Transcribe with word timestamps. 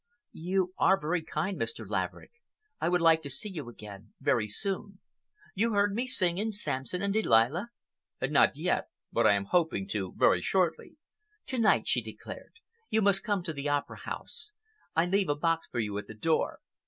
"You 0.33 0.73
are 0.79 0.99
very 0.99 1.21
kind, 1.21 1.59
Mr. 1.59 1.87
Laverick. 1.87 2.31
I 2.79 2.89
would 2.89 3.01
like 3.01 3.21
to 3.21 3.29
see 3.29 3.49
you 3.49 3.69
again 3.69 4.15
very 4.19 4.47
soon. 4.47 4.97
You 5.53 5.67
have 5.69 5.75
heard 5.75 5.93
me 5.93 6.07
sing 6.07 6.39
in 6.39 6.51
Samson 6.53 7.03
and 7.03 7.13
Delilah?" 7.13 7.69
"Not 8.19 8.57
yet, 8.57 8.87
but 9.11 9.27
I 9.27 9.33
am 9.33 9.45
hoping 9.45 9.87
to 9.89 10.15
very 10.17 10.41
shortly." 10.41 10.97
"To 11.49 11.59
night," 11.59 11.87
she 11.87 12.01
declared, 12.01 12.53
"you 12.89 13.03
must 13.03 13.23
come 13.23 13.43
to 13.43 13.53
the 13.53 13.69
Opera 13.69 13.99
House. 13.99 14.49
I 14.95 15.05
leave 15.05 15.29
a 15.29 15.35
box 15.35 15.67
for 15.67 15.79
you 15.79 15.95
at 15.99 16.07
the 16.07 16.15
door. 16.15 16.61